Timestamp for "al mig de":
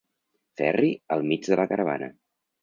1.17-1.61